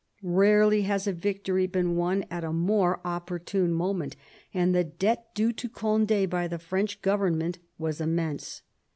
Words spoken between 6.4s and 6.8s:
the